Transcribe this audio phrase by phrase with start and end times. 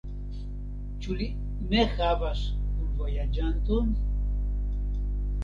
[1.03, 1.27] Ĉu li
[1.73, 2.41] ne havas
[2.79, 3.93] kunvojaĝanton?